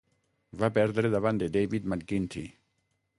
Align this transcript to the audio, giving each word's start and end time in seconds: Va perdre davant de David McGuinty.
Va 0.61 0.69
perdre 0.77 1.11
davant 1.17 1.43
de 1.43 1.51
David 1.57 1.85
McGuinty. 1.93 2.47